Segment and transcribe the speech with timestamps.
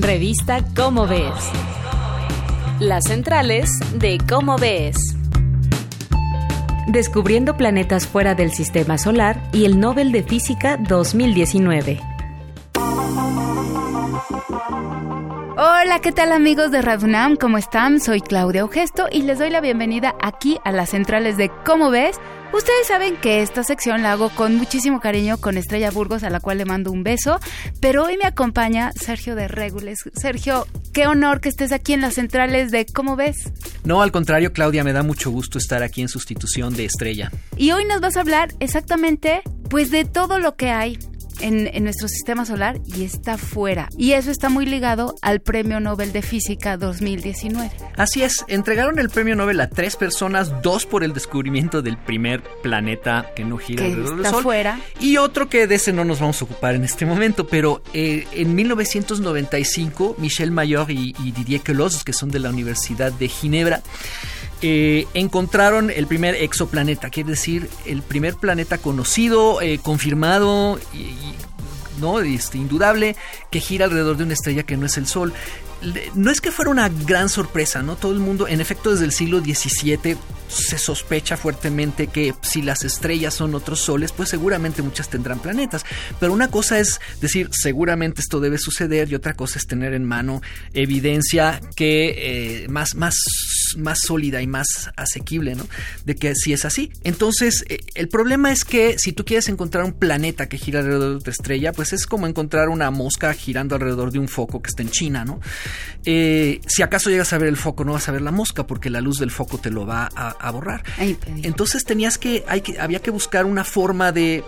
[0.00, 1.50] Revista Cómo Ves.
[2.78, 4.96] Las centrales de Cómo Ves.
[6.86, 12.00] Descubriendo planetas fuera del sistema solar y el Nobel de Física 2019.
[15.56, 17.34] Hola, ¿qué tal amigos de Radunam?
[17.34, 18.00] ¿Cómo están?
[18.00, 22.20] Soy Claudia Augesto y les doy la bienvenida aquí a las centrales de Cómo ves.
[22.52, 26.40] Ustedes saben que esta sección la hago con muchísimo cariño con Estrella Burgos, a la
[26.40, 27.38] cual le mando un beso,
[27.80, 29.98] pero hoy me acompaña Sergio de Regules.
[30.14, 33.36] Sergio, qué honor que estés aquí en las centrales de Cómo ves.
[33.84, 37.30] No, al contrario, Claudia, me da mucho gusto estar aquí en sustitución de Estrella.
[37.56, 40.98] Y hoy nos vas a hablar exactamente pues de todo lo que hay
[41.40, 43.88] en, nuestro sistema solar y está fuera.
[43.96, 47.70] Y eso está muy ligado al Premio Nobel de Física 2019.
[47.96, 52.42] Así es, entregaron el Premio Nobel a tres personas, dos por el descubrimiento del primer
[52.62, 54.42] planeta que no gira alrededor del Sol.
[54.42, 54.80] fuera.
[55.00, 58.26] Y otro que de ese no nos vamos a ocupar en este momento, pero eh,
[58.32, 63.82] en 1995 Michel Mayor y, Didier Queloz, que son de la Universidad de Ginebra,
[64.62, 71.14] eh, encontraron el primer exoplaneta, quiere decir el primer planeta conocido, eh, confirmado y,
[72.00, 72.20] ¿no?
[72.20, 73.16] Este, indudable
[73.50, 75.32] que gira alrededor de una estrella que no es el Sol
[76.14, 77.96] no es que fuera una gran sorpresa, ¿no?
[77.96, 80.16] Todo el mundo, en efecto, desde el siglo XVII
[80.48, 85.84] se sospecha fuertemente que si las estrellas son otros soles, pues seguramente muchas tendrán planetas.
[86.18, 90.04] Pero una cosa es decir, seguramente esto debe suceder y otra cosa es tener en
[90.04, 90.40] mano
[90.72, 93.16] evidencia que eh, más, más,
[93.76, 95.68] más sólida y más asequible, ¿no?
[96.04, 96.90] De que si es así.
[97.04, 101.10] Entonces, eh, el problema es que si tú quieres encontrar un planeta que gira alrededor
[101.10, 104.68] de otra estrella, pues es como encontrar una mosca girando alrededor de un foco que
[104.68, 105.40] está en China, ¿no?
[106.04, 108.90] Eh, si acaso llegas a ver el foco, no vas a ver la mosca porque
[108.90, 110.82] la luz del foco te lo va a, borrar.
[111.42, 114.44] Entonces tenías que, hay que, había que buscar una forma de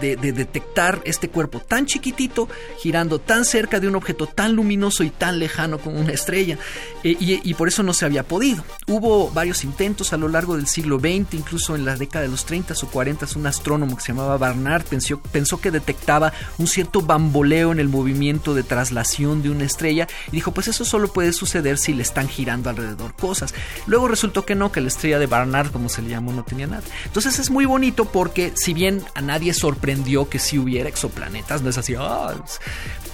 [0.00, 5.10] de, detectar este cuerpo tan chiquitito girando tan cerca de un objeto tan luminoso y
[5.10, 6.58] tan lejano como una estrella.
[7.04, 8.64] Eh, y, por eso no se había podido.
[8.86, 12.44] Hubo varios intentos a lo largo del siglo XX, incluso en la década de los
[12.44, 17.02] 30 o 40, un astrónomo que se llamaba Barnard pensó, pensó que detectaba un cierto
[17.02, 21.32] bamboleo en el movimiento de traslación de una estrella y dijo, pues eso solo puede
[21.32, 23.54] suceder si le están girando alrededor cosas.
[23.86, 26.66] Luego resultó que no, que la estrella de Barnard, como se le llamó, no tenía
[26.66, 26.82] nada.
[27.04, 31.70] Entonces es muy bonito porque si bien a nadie sorprendió que si hubiera exoplanetas, no
[31.70, 32.34] es así, ah,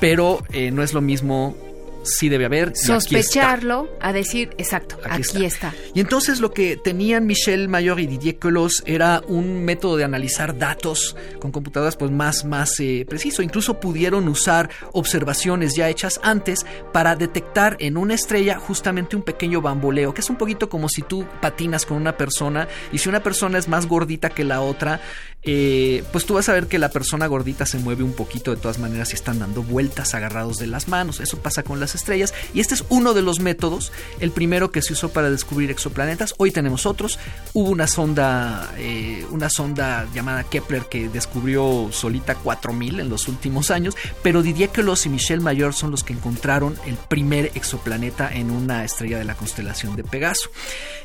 [0.01, 1.57] pero eh, no es lo mismo
[2.07, 2.77] sí debe haber.
[2.77, 5.75] Sospecharlo a decir, exacto, aquí, está.
[5.95, 10.59] Y entonces lo que tenían Michel Mayor y Didier Queloz era un método de analizar
[10.59, 13.43] datos con computadoras pues más, más eh, preciso.
[13.43, 19.61] Incluso pudieron usar observaciones ya hechas antes para detectar en una estrella justamente un pequeño
[19.61, 23.23] bamboleo, que es un poquito como si tú patinas con una persona y si una
[23.23, 25.01] persona es más gordita que la otra,
[25.43, 28.61] eh, pues tú vas a ver que la persona gordita se mueve un poquito de
[28.61, 31.21] todas maneras y están dando vueltas agarrados de las manos.
[31.21, 34.83] Eso pasa con las estrellas y este es uno de los métodos, el primero que
[34.83, 36.35] se usó para descubrir exoplanetas.
[36.39, 37.19] Hoy tenemos otros.
[37.53, 43.71] Hubo una sonda, eh, una sonda llamada Kepler que descubrió solita 4000 en los últimos
[43.71, 48.51] años, pero Didier Queloz y Michel Mayor son los que encontraron el primer exoplaneta en
[48.51, 50.51] una estrella de la constelación de Pegaso.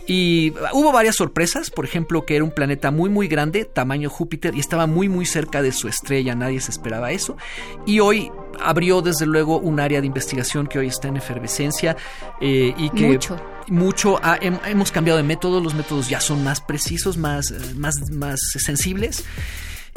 [0.07, 4.55] Y hubo varias sorpresas, por ejemplo, que era un planeta muy muy grande, tamaño Júpiter
[4.55, 7.37] y estaba muy muy cerca de su estrella, nadie se esperaba eso.
[7.85, 11.95] Y hoy abrió desde luego un área de investigación que hoy está en efervescencia
[12.39, 17.17] eh, y que mucho, mucho hemos cambiado de método, los métodos ya son más precisos,
[17.17, 19.23] más, más, más sensibles.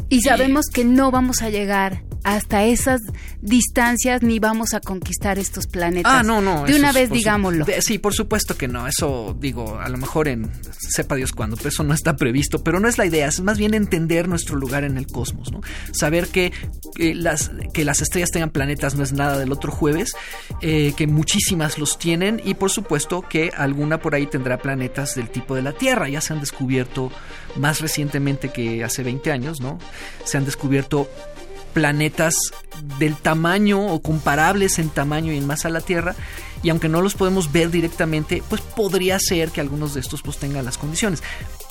[0.09, 3.01] Y sabemos que no vamos a llegar hasta esas
[3.41, 6.13] distancias ni vamos a conquistar estos planetas.
[6.13, 6.65] Ah, no, no.
[6.65, 7.67] De una vez digámoslo.
[7.81, 8.87] sí, por supuesto que no.
[8.87, 12.63] Eso digo, a lo mejor en sepa Dios cuándo, pero eso no está previsto.
[12.63, 15.61] Pero no es la idea, es más bien entender nuestro lugar en el cosmos, ¿no?
[15.93, 16.53] Saber que,
[16.97, 20.13] las, que las estrellas tengan planetas no es nada del otro jueves,
[20.61, 25.31] eh, que muchísimas los tienen y por supuesto que alguna por ahí tendrá planetas del
[25.31, 26.09] tipo de la Tierra.
[26.09, 27.11] Ya se han descubierto
[27.57, 29.79] más recientemente que hace 20 años, ¿no?
[30.25, 31.09] Se han descubierto
[31.75, 32.35] planetas
[32.99, 36.15] del tamaño o comparables en tamaño y en masa a la Tierra
[36.63, 40.39] y aunque no los podemos ver directamente, pues podría ser que algunos de estos pues
[40.39, 41.23] tengan las condiciones.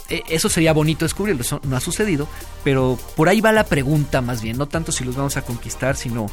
[0.07, 2.28] E, eso sería bonito descubrirlo, eso no ha sucedido,
[2.63, 5.95] pero por ahí va la pregunta más bien, no tanto si los vamos a conquistar,
[5.95, 6.28] sino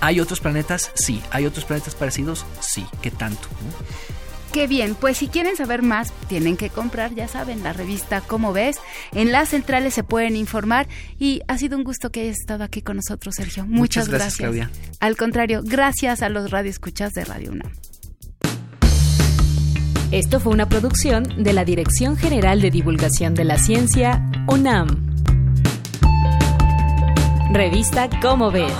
[0.00, 0.90] ¿hay otros planetas?
[0.94, 2.44] Sí, ¿hay otros planetas parecidos?
[2.60, 3.46] Sí, ¿qué tanto?
[4.52, 8.52] Qué bien, pues si quieren saber más, tienen que comprar, ya saben, la revista Como
[8.52, 8.76] ves.
[9.12, 10.88] En las centrales se pueden informar
[11.18, 13.64] y ha sido un gusto que hayas estado aquí con nosotros, Sergio.
[13.64, 14.70] Muchas, gracias, Claudia.
[14.98, 17.70] Al contrario, gracias a los radioescuchas de Radio UNAM.
[20.10, 24.88] Esto fue una producción de la Dirección General de Divulgación de la Ciencia, UNAM.
[27.52, 28.74] Revista Como ves.